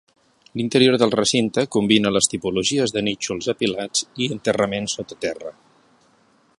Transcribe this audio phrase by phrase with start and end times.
[0.59, 5.55] L'interior del recinte combina les tipologies de nínxols apilats i enterraments sota terra.